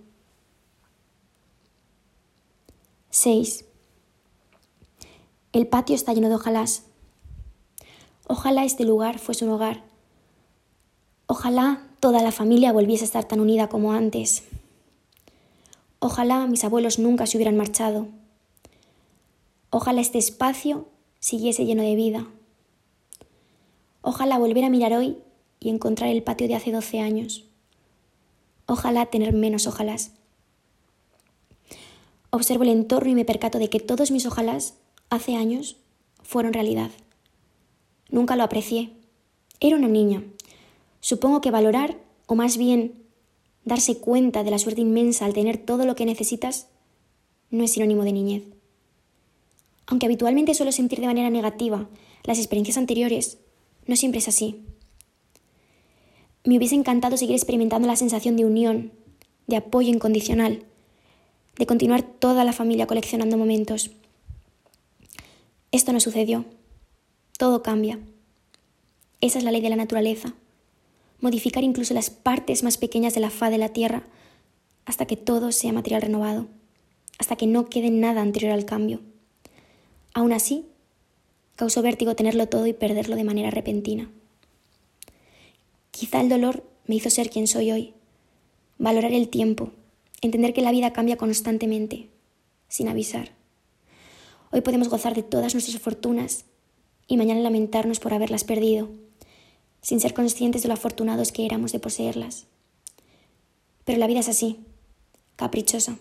6. 3.09 3.65
El 5.53 5.67
patio 5.67 5.95
está 5.95 6.13
lleno 6.13 6.29
de 6.29 6.35
ojalás. 6.35 6.85
Ojalá 8.27 8.63
este 8.65 8.85
lugar 8.85 9.19
fuese 9.19 9.45
un 9.45 9.51
hogar. 9.51 9.83
Ojalá 11.27 11.87
toda 11.99 12.21
la 12.21 12.31
familia 12.31 12.73
volviese 12.73 13.03
a 13.03 13.05
estar 13.05 13.25
tan 13.25 13.39
unida 13.39 13.69
como 13.69 13.93
antes. 13.93 14.43
Ojalá 15.99 16.47
mis 16.47 16.63
abuelos 16.63 16.99
nunca 16.99 17.25
se 17.25 17.37
hubieran 17.37 17.57
marchado. 17.57 18.07
Ojalá 19.69 20.01
este 20.01 20.17
espacio 20.17 20.87
siguiese 21.19 21.65
lleno 21.65 21.83
de 21.83 21.95
vida. 21.95 22.27
Ojalá 24.01 24.39
volver 24.39 24.65
a 24.65 24.69
mirar 24.69 24.93
hoy 24.93 25.17
y 25.59 25.69
encontrar 25.69 26.09
el 26.09 26.23
patio 26.23 26.47
de 26.47 26.55
hace 26.55 26.71
12 26.71 26.99
años. 26.99 27.45
Ojalá 28.65 29.05
tener 29.05 29.31
menos 29.31 29.67
ojalás. 29.67 30.11
Observo 32.31 32.63
el 32.63 32.69
entorno 32.69 33.11
y 33.11 33.15
me 33.15 33.25
percato 33.25 33.59
de 33.59 33.69
que 33.69 33.79
todos 33.79 34.09
mis 34.09 34.25
ojalás 34.25 34.73
hace 35.09 35.35
años 35.35 35.77
fueron 36.23 36.53
realidad. 36.53 36.89
Nunca 38.11 38.35
lo 38.35 38.43
aprecié. 38.43 38.91
Era 39.59 39.75
una 39.75 39.87
niña. 39.87 40.23
Supongo 40.99 41.41
que 41.41 41.49
valorar, 41.49 41.97
o 42.27 42.35
más 42.35 42.57
bien 42.57 43.01
darse 43.65 43.97
cuenta 43.97 44.43
de 44.43 44.51
la 44.51 44.59
suerte 44.59 44.81
inmensa 44.81 45.25
al 45.25 45.33
tener 45.33 45.57
todo 45.57 45.85
lo 45.85 45.95
que 45.95 46.05
necesitas, 46.05 46.67
no 47.49 47.63
es 47.63 47.71
sinónimo 47.71 48.03
de 48.03 48.13
niñez. 48.13 48.43
Aunque 49.87 50.05
habitualmente 50.05 50.53
suelo 50.53 50.71
sentir 50.71 50.99
de 50.99 51.07
manera 51.07 51.29
negativa 51.29 51.89
las 52.23 52.37
experiencias 52.37 52.77
anteriores, 52.77 53.39
no 53.87 53.95
siempre 53.95 54.19
es 54.19 54.27
así. 54.27 54.63
Me 56.43 56.57
hubiese 56.57 56.75
encantado 56.75 57.17
seguir 57.17 57.35
experimentando 57.35 57.87
la 57.87 57.95
sensación 57.95 58.35
de 58.35 58.45
unión, 58.45 58.91
de 59.47 59.57
apoyo 59.57 59.89
incondicional, 59.89 60.65
de 61.57 61.65
continuar 61.65 62.03
toda 62.03 62.43
la 62.43 62.53
familia 62.53 62.87
coleccionando 62.87 63.37
momentos. 63.37 63.91
Esto 65.71 65.93
no 65.93 65.99
sucedió. 65.99 66.45
Todo 67.41 67.63
cambia. 67.63 67.98
Esa 69.19 69.39
es 69.39 69.43
la 69.43 69.50
ley 69.50 69.62
de 69.62 69.71
la 69.71 69.75
naturaleza. 69.75 70.36
Modificar 71.21 71.63
incluso 71.63 71.95
las 71.95 72.12
partes 72.12 72.62
más 72.62 72.77
pequeñas 72.77 73.15
de 73.15 73.19
la 73.19 73.31
faz 73.31 73.50
de 73.50 73.57
la 73.57 73.69
Tierra 73.69 74.03
hasta 74.86 75.07
que 75.07 75.17
todo 75.17 75.51
sea 75.51 75.74
material 75.74 76.03
renovado, 76.03 76.50
hasta 77.17 77.36
que 77.36 77.48
no 77.48 77.65
quede 77.65 77.89
nada 77.89 78.21
anterior 78.21 78.51
al 78.51 78.65
cambio. 78.65 79.00
Aún 80.13 80.33
así, 80.33 80.67
causó 81.55 81.81
vértigo 81.81 82.15
tenerlo 82.15 82.45
todo 82.45 82.67
y 82.67 82.74
perderlo 82.74 83.15
de 83.15 83.24
manera 83.24 83.50
repentina. 83.50 84.12
Quizá 85.89 86.21
el 86.21 86.29
dolor 86.29 86.63
me 86.86 86.93
hizo 86.93 87.10
ser 87.10 87.31
quien 87.31 87.48
soy 87.48 87.71
hoy, 87.71 87.95
valorar 88.77 89.13
el 89.13 89.29
tiempo, 89.29 89.71
entender 90.21 90.53
que 90.53 90.62
la 90.62 90.71
vida 90.71 90.93
cambia 90.93 91.17
constantemente, 91.17 92.07
sin 92.67 92.88
avisar. 92.88 93.31
Hoy 94.51 94.62
podemos 94.62 94.89
gozar 94.89 95.15
de 95.15 95.24
todas 95.24 95.55
nuestras 95.55 95.81
fortunas 95.81 96.45
y 97.08 97.17
mañana 97.17 97.41
lamentarnos 97.41 98.00
por 98.00 98.13
haberlas 98.13 98.43
perdido, 98.43 98.89
sin 99.81 100.00
ser 100.00 100.13
conscientes 100.13 100.62
de 100.62 100.67
lo 100.67 100.74
afortunados 100.75 101.31
que 101.31 101.46
éramos 101.46 101.72
de 101.72 101.79
poseerlas. 101.79 102.46
Pero 103.86 103.98
la 103.98 104.08
vida 104.08 104.20
es 104.20 104.29
así, 104.29 104.60
caprichosa. 105.36 105.98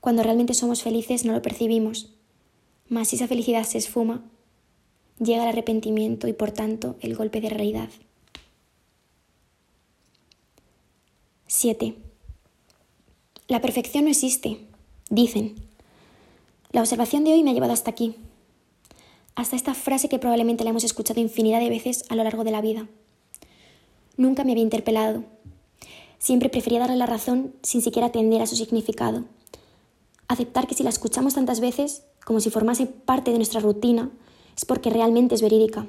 Cuando 0.00 0.22
realmente 0.22 0.54
somos 0.54 0.82
felices 0.82 1.24
no 1.24 1.32
lo 1.32 1.42
percibimos 1.42 2.14
mas 2.88 3.08
si 3.08 3.16
esa 3.16 3.28
felicidad 3.28 3.64
se 3.64 3.78
esfuma, 3.78 4.22
llega 5.18 5.42
el 5.42 5.48
arrepentimiento 5.48 6.28
y 6.28 6.32
por 6.32 6.50
tanto 6.50 6.96
el 7.00 7.16
golpe 7.16 7.40
de 7.40 7.48
realidad. 7.48 7.88
7. 11.46 11.94
La 13.48 13.60
perfección 13.60 14.04
no 14.04 14.10
existe, 14.10 14.58
dicen. 15.10 15.54
La 16.72 16.80
observación 16.80 17.24
de 17.24 17.32
hoy 17.32 17.42
me 17.42 17.50
ha 17.50 17.54
llevado 17.54 17.72
hasta 17.72 17.90
aquí, 17.90 18.16
hasta 19.34 19.56
esta 19.56 19.74
frase 19.74 20.08
que 20.08 20.18
probablemente 20.18 20.64
la 20.64 20.70
hemos 20.70 20.84
escuchado 20.84 21.20
infinidad 21.20 21.60
de 21.60 21.70
veces 21.70 22.04
a 22.08 22.16
lo 22.16 22.24
largo 22.24 22.44
de 22.44 22.50
la 22.50 22.60
vida. 22.60 22.86
Nunca 24.16 24.44
me 24.44 24.52
había 24.52 24.62
interpelado. 24.62 25.24
Siempre 26.18 26.48
prefería 26.48 26.78
darle 26.78 26.96
la 26.96 27.06
razón 27.06 27.54
sin 27.62 27.82
siquiera 27.82 28.08
atender 28.08 28.40
a 28.40 28.46
su 28.46 28.56
significado. 28.56 29.24
Aceptar 30.28 30.66
que 30.66 30.74
si 30.74 30.82
la 30.82 30.90
escuchamos 30.90 31.34
tantas 31.34 31.60
veces, 31.60 32.04
como 32.24 32.40
si 32.40 32.50
formase 32.50 32.86
parte 32.86 33.30
de 33.30 33.38
nuestra 33.38 33.60
rutina, 33.60 34.10
es 34.56 34.64
porque 34.64 34.90
realmente 34.90 35.34
es 35.34 35.42
verídica. 35.42 35.86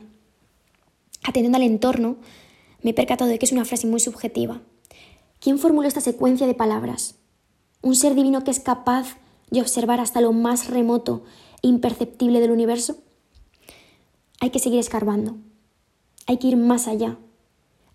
Atendiendo 1.23 1.57
al 1.57 1.63
entorno, 1.63 2.17
me 2.81 2.91
he 2.91 2.93
percatado 2.93 3.29
de 3.29 3.39
que 3.39 3.45
es 3.45 3.51
una 3.51 3.65
frase 3.65 3.87
muy 3.87 3.99
subjetiva. 3.99 4.61
¿Quién 5.39 5.59
formuló 5.59 5.87
esta 5.87 6.01
secuencia 6.01 6.47
de 6.47 6.53
palabras? 6.55 7.15
¿Un 7.81 7.95
ser 7.95 8.15
divino 8.15 8.43
que 8.43 8.51
es 8.51 8.59
capaz 8.59 9.17
de 9.51 9.61
observar 9.61 9.99
hasta 9.99 10.21
lo 10.21 10.33
más 10.33 10.67
remoto 10.67 11.23
e 11.61 11.67
imperceptible 11.67 12.41
del 12.41 12.51
universo? 12.51 12.97
Hay 14.41 14.49
que 14.49 14.59
seguir 14.59 14.79
escarbando. 14.79 15.37
Hay 16.27 16.37
que 16.37 16.47
ir 16.47 16.57
más 16.57 16.87
allá. 16.87 17.17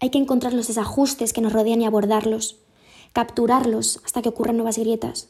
Hay 0.01 0.11
que 0.11 0.19
encontrar 0.19 0.55
los 0.55 0.69
desajustes 0.69 1.33
que 1.33 1.41
nos 1.41 1.53
rodean 1.53 1.83
y 1.83 1.87
abordarlos, 1.87 2.57
capturarlos 3.13 4.01
hasta 4.05 4.23
que 4.23 4.31
ocurran 4.31 4.57
nuevas 4.57 4.79
grietas. 4.79 5.29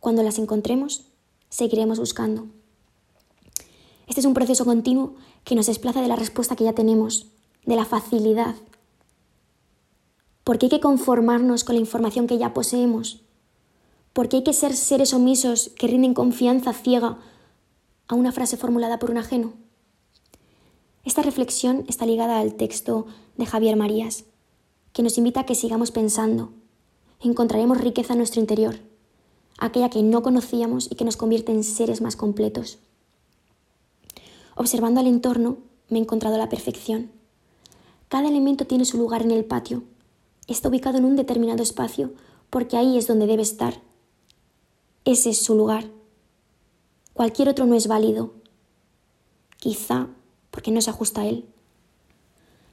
Cuando 0.00 0.22
las 0.22 0.38
encontremos, 0.38 1.04
seguiremos 1.50 1.98
buscando. 1.98 2.46
Este 4.06 4.20
es 4.20 4.26
un 4.26 4.34
proceso 4.34 4.64
continuo 4.64 5.14
que 5.44 5.54
nos 5.54 5.66
desplaza 5.66 6.00
de 6.00 6.08
la 6.08 6.16
respuesta 6.16 6.56
que 6.56 6.64
ya 6.64 6.72
tenemos, 6.72 7.26
de 7.64 7.76
la 7.76 7.84
facilidad. 7.84 8.54
Porque 10.44 10.66
hay 10.66 10.70
que 10.70 10.80
conformarnos 10.80 11.64
con 11.64 11.74
la 11.74 11.80
información 11.80 12.26
que 12.26 12.38
ya 12.38 12.54
poseemos. 12.54 13.22
Porque 14.12 14.38
hay 14.38 14.44
que 14.44 14.52
ser 14.52 14.74
seres 14.74 15.14
omisos 15.14 15.70
que 15.78 15.86
rinden 15.86 16.14
confianza 16.14 16.72
ciega 16.72 17.18
a 18.08 18.14
una 18.14 18.32
frase 18.32 18.56
formulada 18.56 18.98
por 18.98 19.10
un 19.10 19.18
ajeno. 19.18 19.61
Esta 21.04 21.22
reflexión 21.22 21.84
está 21.88 22.06
ligada 22.06 22.38
al 22.38 22.54
texto 22.54 23.06
de 23.36 23.46
Javier 23.46 23.76
Marías, 23.76 24.24
que 24.92 25.02
nos 25.02 25.18
invita 25.18 25.40
a 25.40 25.46
que 25.46 25.54
sigamos 25.54 25.90
pensando. 25.90 26.52
Encontraremos 27.20 27.80
riqueza 27.80 28.12
en 28.14 28.18
nuestro 28.18 28.40
interior 28.40 28.80
aquella 29.62 29.90
que 29.90 30.02
no 30.02 30.22
conocíamos 30.22 30.90
y 30.90 30.96
que 30.96 31.04
nos 31.04 31.16
convierte 31.16 31.52
en 31.52 31.62
seres 31.62 32.00
más 32.00 32.16
completos. 32.16 32.78
Observando 34.56 35.00
al 35.00 35.06
entorno, 35.06 35.58
me 35.88 35.98
he 35.98 36.02
encontrado 36.02 36.36
la 36.36 36.48
perfección. 36.48 37.12
Cada 38.08 38.28
elemento 38.28 38.66
tiene 38.66 38.84
su 38.84 38.98
lugar 38.98 39.22
en 39.22 39.30
el 39.30 39.44
patio. 39.44 39.84
Está 40.48 40.68
ubicado 40.68 40.98
en 40.98 41.04
un 41.04 41.14
determinado 41.14 41.62
espacio 41.62 42.12
porque 42.50 42.76
ahí 42.76 42.98
es 42.98 43.06
donde 43.06 43.28
debe 43.28 43.42
estar. 43.42 43.80
Ese 45.04 45.30
es 45.30 45.38
su 45.38 45.54
lugar. 45.54 45.86
Cualquier 47.14 47.48
otro 47.48 47.64
no 47.64 47.76
es 47.76 47.86
válido. 47.86 48.32
Quizá 49.58 50.08
porque 50.52 50.70
no 50.70 50.80
se 50.80 50.90
ajusta 50.90 51.22
a 51.22 51.26
él. 51.26 51.44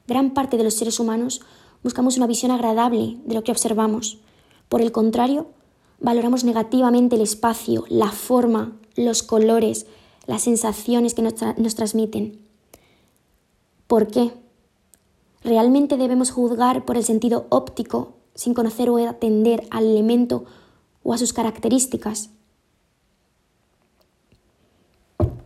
Gran 0.06 0.30
parte 0.34 0.56
de 0.56 0.62
los 0.62 0.74
seres 0.74 1.00
humanos 1.00 1.40
buscamos 1.82 2.16
una 2.16 2.28
visión 2.28 2.52
agradable 2.52 3.16
de 3.24 3.34
lo 3.34 3.42
que 3.42 3.50
observamos. 3.50 4.18
Por 4.68 4.80
el 4.80 4.92
contrario, 4.92 5.48
valoramos 5.98 6.44
negativamente 6.44 7.16
el 7.16 7.22
espacio, 7.22 7.84
la 7.88 8.12
forma, 8.12 8.76
los 8.94 9.22
colores, 9.24 9.86
las 10.26 10.42
sensaciones 10.42 11.14
que 11.14 11.22
nos, 11.22 11.74
transmiten. 11.74 12.38
¿Por 13.86 14.06
qué? 14.08 14.32
¿Realmente 15.42 15.96
debemos 15.96 16.30
juzgar 16.30 16.84
por 16.84 16.96
el 16.96 17.04
sentido 17.04 17.46
óptico 17.48 18.14
sin 18.34 18.54
conocer 18.54 18.90
o 18.90 18.96
atender 19.08 19.66
al 19.70 19.84
elemento 19.84 20.44
o 21.02 21.14
a 21.14 21.18
sus 21.18 21.32
características? 21.32 22.30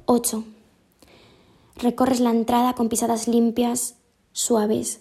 8. 0.07 0.45
Recorres 1.77 2.21
la 2.21 2.31
entrada 2.31 2.75
con 2.75 2.89
pisadas 2.89 3.29
limpias, 3.29 3.97
suaves, 4.33 5.01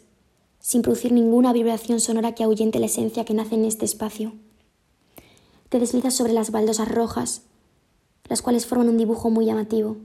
sin 0.59 0.81
producir 0.81 1.11
ninguna 1.11 1.53
vibración 1.53 1.99
sonora 1.99 2.35
que 2.35 2.43
ahuyente 2.43 2.79
la 2.79 2.87
esencia 2.87 3.25
que 3.25 3.33
nace 3.33 3.55
en 3.55 3.65
este 3.65 3.85
espacio 3.85 4.33
te 5.73 5.79
deslizas 5.79 6.13
sobre 6.13 6.33
las 6.33 6.51
baldosas 6.51 6.87
rojas, 6.87 7.41
las 8.29 8.43
cuales 8.43 8.67
forman 8.67 8.89
un 8.89 8.97
dibujo 8.99 9.31
muy 9.31 9.47
llamativo. 9.47 9.97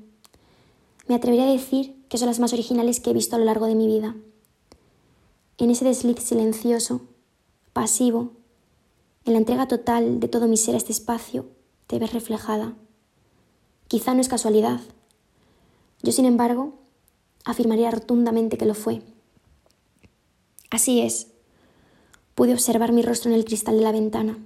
Me 1.08 1.14
atrevería 1.14 1.46
a 1.46 1.52
decir 1.52 2.06
que 2.08 2.16
son 2.16 2.26
las 2.26 2.40
más 2.40 2.54
originales 2.54 3.00
que 3.00 3.10
he 3.10 3.12
visto 3.12 3.36
a 3.36 3.38
lo 3.38 3.44
largo 3.44 3.66
de 3.66 3.74
mi 3.74 3.86
vida. 3.86 4.16
En 5.58 5.68
ese 5.68 5.84
desliz 5.84 6.20
silencioso, 6.20 7.02
pasivo, 7.74 8.32
en 9.26 9.34
la 9.34 9.40
entrega 9.40 9.68
total 9.68 10.20
de 10.20 10.28
todo 10.28 10.48
mi 10.48 10.56
ser 10.56 10.74
a 10.74 10.78
este 10.78 10.92
espacio, 10.92 11.50
te 11.86 11.98
ves 11.98 12.14
reflejada. 12.14 12.72
Quizá 13.88 14.14
no 14.14 14.22
es 14.22 14.28
casualidad. 14.30 14.80
Yo, 16.02 16.12
sin 16.12 16.24
embargo, 16.24 16.74
afirmaría 17.44 17.90
rotundamente 17.90 18.58
que 18.58 18.66
lo 18.66 18.74
fue. 18.74 19.02
Así 20.70 21.00
es. 21.00 21.28
Pude 22.34 22.52
observar 22.52 22.92
mi 22.92 23.02
rostro 23.02 23.30
en 23.30 23.36
el 23.36 23.44
cristal 23.44 23.78
de 23.78 23.84
la 23.84 23.92
ventana. 23.92 24.38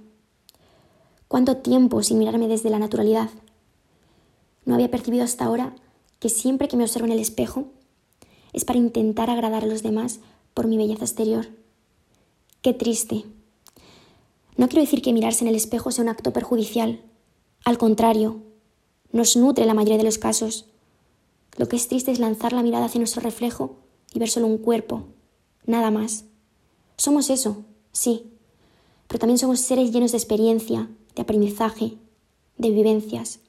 ¿Cuánto 1.27 1.57
tiempo 1.57 2.01
sin 2.03 2.19
mirarme 2.19 2.47
desde 2.47 2.69
la 2.69 2.79
naturalidad? 2.79 3.29
No 4.65 4.75
había 4.75 4.91
percibido 4.91 5.23
hasta 5.23 5.45
ahora 5.45 5.75
que 6.19 6.29
siempre 6.29 6.67
que 6.67 6.77
me 6.77 6.83
observo 6.83 7.05
en 7.05 7.11
el 7.11 7.19
espejo 7.19 7.65
es 8.53 8.65
para 8.65 8.79
intentar 8.79 9.29
agradar 9.29 9.63
a 9.63 9.67
los 9.67 9.83
demás 9.83 10.19
por 10.53 10.67
mi 10.67 10.77
belleza 10.77 11.05
exterior. 11.05 11.47
Qué 12.61 12.73
triste. 12.73 13.25
No 14.55 14.69
quiero 14.69 14.81
decir 14.81 15.01
que 15.01 15.11
mirarse 15.11 15.43
en 15.43 15.49
el 15.49 15.55
espejo 15.55 15.91
sea 15.91 16.03
un 16.03 16.09
acto 16.09 16.31
perjudicial. 16.31 17.01
Al 17.65 17.77
contrario, 17.77 18.41
nos 19.11 19.35
nutre 19.35 19.65
la 19.65 19.73
mayoría 19.73 19.97
de 19.97 20.03
los 20.03 20.17
casos. 20.17 20.67
Lo 21.57 21.67
que 21.67 21.75
es 21.75 21.87
triste 21.87 22.11
es 22.11 22.19
lanzar 22.19 22.53
la 22.53 22.63
mirada 22.63 22.85
hacia 22.85 22.99
nuestro 22.99 23.21
reflejo 23.21 23.77
y 24.13 24.19
ver 24.19 24.29
solo 24.29 24.47
un 24.47 24.57
cuerpo, 24.57 25.07
nada 25.65 25.91
más. 25.91 26.25
Somos 26.97 27.29
eso, 27.29 27.65
sí, 27.91 28.31
pero 29.07 29.19
también 29.19 29.37
somos 29.37 29.59
seres 29.59 29.91
llenos 29.91 30.11
de 30.11 30.17
experiencia, 30.17 30.89
de 31.15 31.21
aprendizaje, 31.21 31.97
de 32.57 32.71
vivencias. 32.71 33.39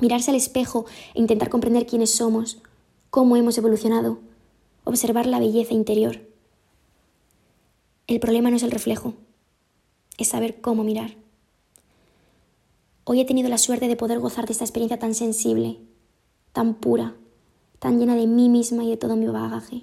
Mirarse 0.00 0.30
al 0.30 0.36
espejo 0.36 0.86
e 1.14 1.20
intentar 1.20 1.48
comprender 1.50 1.86
quiénes 1.86 2.10
somos, 2.10 2.58
cómo 3.10 3.36
hemos 3.36 3.56
evolucionado, 3.58 4.20
observar 4.84 5.26
la 5.26 5.38
belleza 5.38 5.74
interior. 5.74 6.20
El 8.06 8.20
problema 8.20 8.50
no 8.50 8.56
es 8.56 8.62
el 8.62 8.70
reflejo, 8.70 9.14
es 10.16 10.28
saber 10.28 10.60
cómo 10.60 10.84
mirar. 10.84 11.16
Hoy 13.04 13.20
he 13.20 13.24
tenido 13.24 13.48
la 13.48 13.58
suerte 13.58 13.88
de 13.88 13.96
poder 13.96 14.18
gozar 14.18 14.46
de 14.46 14.52
esta 14.52 14.64
experiencia 14.64 14.98
tan 14.98 15.14
sensible, 15.14 15.78
tan 16.56 16.72
pura, 16.72 17.14
tan 17.80 17.98
llena 17.98 18.14
de 18.14 18.26
mí 18.26 18.48
misma 18.48 18.82
y 18.82 18.88
de 18.88 18.96
todo 18.96 19.14
mi 19.14 19.26
bagaje. 19.26 19.82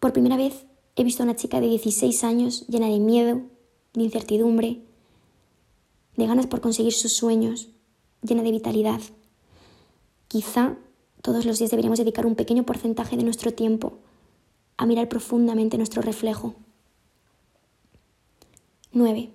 Por 0.00 0.12
primera 0.12 0.36
vez 0.36 0.66
he 0.96 1.04
visto 1.04 1.22
a 1.22 1.26
una 1.26 1.36
chica 1.36 1.60
de 1.60 1.68
16 1.68 2.24
años 2.24 2.66
llena 2.66 2.88
de 2.88 2.98
miedo, 2.98 3.42
de 3.94 4.02
incertidumbre, 4.02 4.82
de 6.16 6.26
ganas 6.26 6.48
por 6.48 6.60
conseguir 6.60 6.94
sus 6.94 7.12
sueños, 7.12 7.68
llena 8.22 8.42
de 8.42 8.50
vitalidad. 8.50 9.00
Quizá 10.26 10.76
todos 11.22 11.46
los 11.46 11.60
días 11.60 11.70
deberíamos 11.70 12.00
dedicar 12.00 12.26
un 12.26 12.34
pequeño 12.34 12.64
porcentaje 12.64 13.16
de 13.16 13.22
nuestro 13.22 13.52
tiempo 13.54 14.00
a 14.78 14.86
mirar 14.86 15.08
profundamente 15.08 15.76
nuestro 15.76 16.02
reflejo. 16.02 16.56
9. 18.90 19.30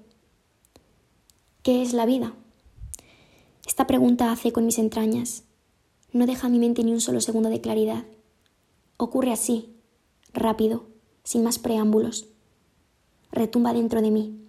¿Qué 1.63 1.81
es 1.83 1.93
la 1.93 2.05
vida? 2.05 2.33
Esta 3.67 3.85
pregunta 3.85 4.31
hace 4.31 4.53
con 4.53 4.65
mis 4.65 4.79
entrañas. 4.79 5.43
No 6.13 6.25
deja 6.25 6.47
a 6.47 6.49
mi 6.49 6.57
mente 6.57 6.85
ni 6.85 6.93
un 6.93 7.01
solo 7.01 7.19
segundo 7.19 7.49
de 7.49 7.59
claridad. 7.59 8.05
Ocurre 8.95 9.33
así, 9.33 9.75
rápido, 10.33 10.85
sin 11.25 11.43
más 11.43 11.59
preámbulos. 11.59 12.27
Retumba 13.29 13.73
dentro 13.73 14.01
de 14.01 14.09
mí. 14.09 14.39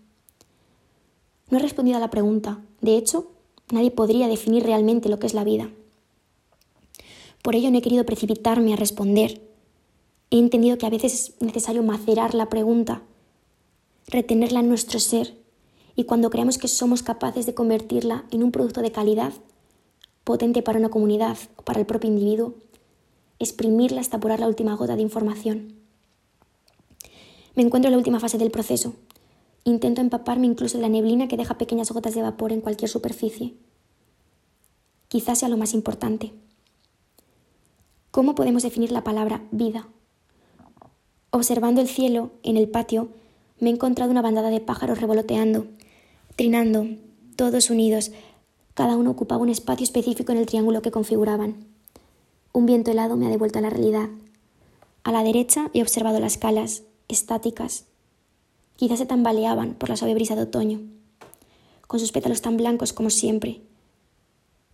No 1.51 1.59
he 1.59 1.61
respondido 1.61 1.97
a 1.97 2.01
la 2.01 2.11
pregunta. 2.11 2.63
De 2.81 2.97
hecho, 2.97 3.33
nadie 3.73 3.91
podría 3.91 4.29
definir 4.29 4.63
realmente 4.63 5.09
lo 5.09 5.19
que 5.19 5.27
es 5.27 5.35
la 5.35 5.43
vida. 5.43 5.69
Por 7.43 7.57
ello 7.57 7.73
no 7.73 7.79
he 7.79 7.83
querido 7.83 8.07
precipitarme 8.07 8.73
a 8.73 8.77
responder. 8.77 9.43
He 10.31 10.39
entendido 10.39 10.79
que 10.79 10.87
a 10.87 10.91
veces 10.91 11.35
es 11.35 11.43
necesario 11.43 11.83
macerar 11.83 12.35
la 12.35 12.49
pregunta, 12.49 13.03
retenerla 14.07 14.61
en 14.61 14.69
nuestro 14.69 15.01
ser 15.01 15.35
y 15.99 16.05
cuando 16.05 16.31
creamos 16.31 16.59
que 16.59 16.69
somos 16.69 17.03
capaces 17.03 17.45
de 17.45 17.55
convertirla 17.55 18.25
en 18.31 18.45
un 18.45 18.53
producto 18.53 18.83
de 18.83 18.93
calidad, 18.93 19.33
potente 20.23 20.63
para 20.63 20.79
una 20.79 20.91
comunidad 20.91 21.37
o 21.57 21.63
para 21.63 21.81
el 21.81 21.87
propio 21.87 22.09
individuo, 22.09 22.55
exprimirla 23.41 24.01
hasta 24.01 24.19
apurar 24.19 24.39
la 24.39 24.47
última 24.47 24.77
gota 24.77 24.95
de 24.95 25.03
información. 25.03 25.75
Me 27.57 27.65
encuentro 27.65 27.89
en 27.89 27.95
la 27.95 27.99
última 27.99 28.21
fase 28.21 28.39
del 28.39 28.53
proceso. 28.53 28.95
Intento 29.65 30.01
empaparme 30.01 30.47
incluso 30.47 30.79
de 30.79 30.83
la 30.83 30.89
neblina 30.89 31.27
que 31.27 31.37
deja 31.37 31.59
pequeñas 31.59 31.91
gotas 31.91 32.15
de 32.15 32.23
vapor 32.23 32.53
en 32.53 32.61
cualquier 32.61 32.89
superficie. 32.89 33.57
Quizás 35.09 35.41
sea 35.41 35.49
lo 35.49 35.57
más 35.57 35.75
importante. 35.75 36.33
¿Cómo 38.13 38.37
podemos 38.37 38.63
definir 38.63 38.93
la 38.93 39.03
palabra 39.03 39.43
vida? 39.51 39.89
Observando 41.31 41.81
el 41.81 41.89
cielo 41.89 42.31
en 42.45 42.57
el 42.57 42.69
patio, 42.69 43.09
me 43.59 43.71
he 43.71 43.73
encontrado 43.73 44.13
una 44.13 44.23
bandada 44.23 44.51
de 44.51 44.61
pájaros 44.61 45.01
revoloteando 45.01 45.67
trinando, 46.39 46.87
todos 47.35 47.69
unidos, 47.69 48.13
cada 48.75 48.97
uno 48.97 49.11
ocupaba 49.11 49.43
un 49.43 49.49
espacio 49.49 49.83
específico 49.83 50.31
en 50.31 50.39
el 50.39 50.47
triángulo 50.47 50.83
que 50.83 50.93
configuraban. 50.93 51.67
Un 52.53 52.65
viento 52.65 52.93
helado 52.93 53.17
me 53.17 53.27
ha 53.27 53.29
devuelto 53.29 53.59
a 53.59 53.63
la 53.63 53.71
realidad. 53.71 54.09
A 55.03 55.11
la 55.11 55.25
derecha 55.25 55.69
he 55.75 55.83
observado 55.83 56.21
las 56.21 56.39
calas, 56.39 56.85
estáticas. 57.09 57.87
Quizás 58.77 59.01
se 59.01 59.07
tambaleaban 59.07 59.75
por 59.75 59.89
la 59.89 59.97
suave 59.97 60.15
brisa 60.15 60.37
de 60.37 60.43
otoño, 60.43 60.81
con 61.89 61.99
sus 61.99 62.13
pétalos 62.13 62.41
tan 62.41 62.57
blancos 62.57 62.93
como 62.93 63.11
siempre, 63.11 63.61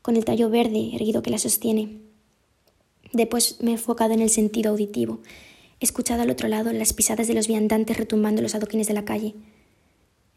con 0.03 0.17
el 0.17 0.27
tallo 0.27 0.51
verde 0.51 0.91
erguido 0.93 1.23
que 1.23 1.31
la 1.31 1.39
sostiene. 1.39 1.99
Después 3.15 3.57
me 3.63 3.71
he 3.71 3.75
enfocado 3.75 4.13
en 4.13 4.21
el 4.21 4.29
sentido 4.29 4.73
auditivo, 4.73 5.21
he 5.81 5.87
escuchado 5.87 6.21
al 6.21 6.31
otro 6.31 6.49
lado 6.49 6.75
las 6.75 6.93
pisadas 6.93 7.27
de 7.27 7.33
los 7.33 7.49
viandantes 7.49 7.97
retumbando 7.97 8.43
los 8.43 8.55
adoquines 8.55 8.87
de 8.87 8.95
la 8.95 9.07
calle, 9.07 9.35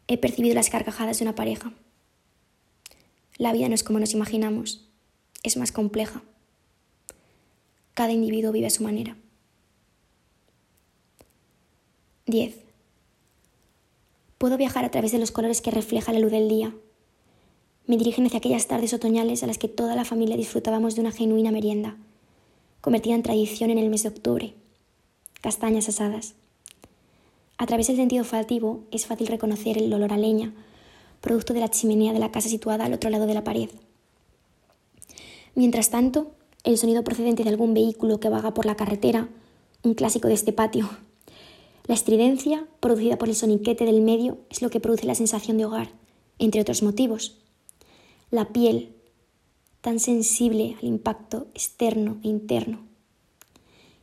he 0.08 0.18
percibido 0.18 0.54
las 0.54 0.70
carcajadas 0.70 1.18
de 1.18 1.24
una 1.24 1.34
pareja. 1.34 1.72
La 3.36 3.52
vida 3.52 3.68
no 3.68 3.74
es 3.74 3.84
como 3.84 4.00
nos 4.00 4.14
imaginamos, 4.14 4.88
es 5.42 5.56
más 5.56 5.70
compleja. 5.70 6.22
Cada 7.94 8.12
individuo 8.12 8.50
vive 8.50 8.66
a 8.66 8.70
su 8.70 8.82
manera. 8.82 9.16
10. 12.26 12.56
Puedo 14.38 14.56
viajar 14.56 14.84
a 14.84 14.90
través 14.90 15.12
de 15.12 15.18
los 15.18 15.30
colores 15.30 15.60
que 15.60 15.70
refleja 15.70 16.12
la 16.12 16.18
luz 16.18 16.30
del 16.30 16.48
día. 16.48 16.74
Me 17.86 17.96
dirigen 17.96 18.26
hacia 18.26 18.38
aquellas 18.38 18.66
tardes 18.66 18.92
otoñales 18.92 19.42
a 19.42 19.46
las 19.46 19.58
que 19.58 19.68
toda 19.68 19.94
la 19.94 20.04
familia 20.04 20.36
disfrutábamos 20.36 20.94
de 20.94 21.00
una 21.00 21.12
genuina 21.12 21.50
merienda, 21.50 21.96
convertida 22.80 23.14
en 23.14 23.22
tradición 23.22 23.70
en 23.70 23.78
el 23.78 23.88
mes 23.88 24.02
de 24.02 24.10
octubre. 24.10 24.54
Castañas 25.40 25.88
asadas. 25.88 26.34
A 27.58 27.66
través 27.66 27.88
del 27.88 27.96
sentido 27.96 28.22
olfativo 28.22 28.84
es 28.92 29.06
fácil 29.06 29.26
reconocer 29.26 29.78
el 29.78 29.92
olor 29.92 30.12
a 30.12 30.16
leña, 30.16 30.54
producto 31.20 31.52
de 31.52 31.60
la 31.60 31.68
chimenea 31.68 32.12
de 32.12 32.20
la 32.20 32.30
casa 32.30 32.48
situada 32.48 32.84
al 32.84 32.94
otro 32.94 33.10
lado 33.10 33.26
de 33.26 33.34
la 33.34 33.42
pared. 33.42 33.68
Mientras 35.56 35.90
tanto, 35.90 36.30
el 36.62 36.78
sonido 36.78 37.02
procedente 37.02 37.42
de 37.42 37.50
algún 37.50 37.74
vehículo 37.74 38.20
que 38.20 38.28
vaga 38.28 38.54
por 38.54 38.64
la 38.64 38.76
carretera, 38.76 39.28
un 39.82 39.94
clásico 39.94 40.28
de 40.28 40.34
este 40.34 40.52
patio. 40.52 40.88
La 41.88 41.94
estridencia, 41.94 42.64
producida 42.78 43.18
por 43.18 43.28
el 43.28 43.34
soniquete 43.34 43.84
del 43.84 44.02
medio, 44.02 44.38
es 44.50 44.62
lo 44.62 44.70
que 44.70 44.78
produce 44.78 45.06
la 45.06 45.16
sensación 45.16 45.58
de 45.58 45.64
hogar, 45.64 45.90
entre 46.38 46.60
otros 46.60 46.84
motivos. 46.84 47.38
La 48.30 48.52
piel, 48.52 48.94
tan 49.80 49.98
sensible 49.98 50.76
al 50.80 50.86
impacto 50.86 51.48
externo 51.54 52.18
e 52.22 52.28
interno. 52.28 52.80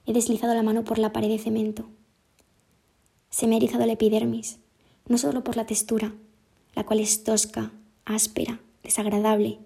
He 0.05 0.11
deslizado 0.11 0.53
la 0.53 0.63
mano 0.63 0.83
por 0.83 0.99
la 0.99 1.13
pared 1.13 1.29
de 1.29 1.39
cemento. 1.39 1.85
Se 3.35 3.47
me 3.47 3.55
ha 3.55 3.57
erizado 3.57 3.85
la 3.85 3.91
epidermis, 3.91 4.59
no 5.09 5.17
solo 5.17 5.43
por 5.43 5.57
la 5.57 5.65
textura, 5.65 6.15
la 6.73 6.85
cual 6.85 7.01
es 7.01 7.25
tosca, 7.25 7.73
áspera, 8.05 8.61
desagradable, 8.81 9.59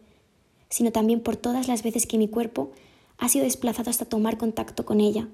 sino 0.71 0.91
también 0.91 1.21
por 1.21 1.35
todas 1.35 1.67
las 1.67 1.83
veces 1.83 2.07
que 2.07 2.17
mi 2.17 2.27
cuerpo 2.27 2.71
ha 3.19 3.29
sido 3.29 3.45
desplazado 3.45 3.91
hasta 3.91 4.05
tomar 4.05 4.39
contacto 4.39 4.85
con 4.85 4.99
ella 4.99 5.27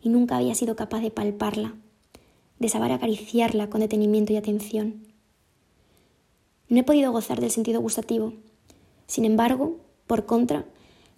y 0.00 0.08
nunca 0.08 0.38
había 0.38 0.54
sido 0.54 0.74
capaz 0.74 1.00
de 1.00 1.10
palparla, 1.10 1.74
de 2.58 2.70
saber 2.70 2.92
acariciarla 2.92 3.68
con 3.68 3.82
detenimiento 3.82 4.32
y 4.32 4.36
atención. 4.36 5.06
No 6.70 6.80
he 6.80 6.82
podido 6.82 7.12
gozar 7.12 7.42
del 7.42 7.50
sentido 7.50 7.82
gustativo. 7.82 8.32
Sin 9.06 9.26
embargo, 9.26 9.76
por 10.06 10.24
contra, 10.24 10.64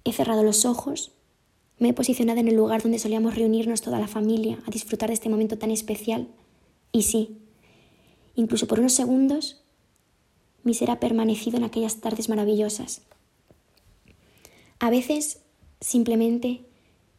he 0.03 0.13
cerrado 0.13 0.43
los 0.43 0.65
ojos, 0.65 1.13
me 1.79 1.91
he 1.91 1.95
posicionado 1.95 2.41
en 2.41 2.49
el 2.49 2.57
lugar 2.57 2.83
donde 2.83 2.99
solíamos 2.99 3.37
reunirnos 3.37 3.81
toda 3.81 4.01
la 4.01 4.09
familia 4.09 4.59
a 4.67 4.73
disfrutar 4.73 5.11
de 5.11 5.15
este 5.15 5.29
momento 5.29 5.57
tan 5.57 5.71
especial 5.71 6.27
y 6.93 7.03
sí, 7.03 7.39
incluso 8.35 8.67
por 8.67 8.81
unos 8.81 8.93
segundos, 8.93 9.63
mi 10.65 10.75
ser 10.75 10.91
ha 10.91 11.01
permanecido 11.01 11.57
en 11.57 11.65
aquellas 11.65 12.01
tardes 12.01 12.29
maravillosas. 12.29 13.03
A 14.81 14.91
veces, 14.91 15.41
simplemente, 15.81 16.65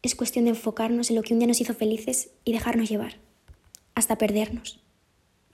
es 0.02 0.14
cuestión 0.14 0.44
de 0.44 0.50
enfocarnos 0.50 1.10
en 1.10 1.16
lo 1.16 1.22
que 1.22 1.34
un 1.34 1.40
día 1.40 1.48
nos 1.48 1.60
hizo 1.60 1.74
felices 1.74 2.30
y 2.44 2.52
dejarnos 2.52 2.88
llevar, 2.88 3.16
hasta 3.94 4.16
perdernos. 4.16 4.80